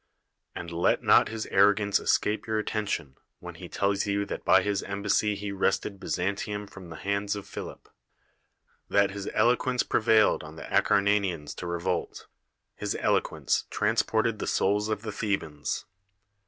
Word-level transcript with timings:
And 0.55 0.71
let 0.71 1.03
not 1.03 1.29
his 1.29 1.45
arrogance 1.51 1.99
escape 1.99 2.47
your 2.47 2.57
atten 2.57 2.87
tion, 2.87 3.17
when 3.39 3.53
he 3.53 3.69
tells 3.69 4.07
you 4.07 4.25
that 4.25 4.43
by 4.43 4.63
his 4.63 4.81
embassj' 4.81 5.35
he 5.35 5.51
wrested 5.51 5.99
By/antium 5.99 6.65
fi'om 6.67 6.89
the 6.89 6.95
hands 6.95 7.35
of 7.35 7.45
Phili|); 7.45 7.77
that 8.89 9.11
his 9.11 9.29
eloquence 9.35 9.83
prevailed 9.83 10.41
on 10.43 10.55
the 10.55 10.65
Acarnanians 10.75 11.53
to 11.57 11.67
revolt; 11.67 12.25
his 12.75 12.97
eloquence 12.99 13.65
transported 13.69 14.39
the 14.39 14.47
souls 14.47 14.89
of 14.89 15.03
the 15.03 15.11
Thebans. 15.11 15.85